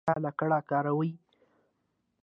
ایا 0.09 0.15
لکړه 0.25 0.59
کاروئ؟ 0.69 1.11